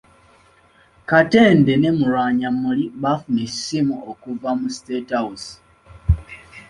[1.09, 5.49] Katende ne Mulwanyammuli bafuna essimu okuva mu State House